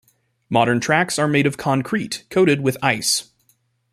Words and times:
Modern 0.49 0.79
tracks 0.79 1.19
are 1.19 1.27
made 1.27 1.45
of 1.45 1.57
concrete, 1.57 2.23
coated 2.31 2.61
with 2.61 2.75
ice. 2.81 3.29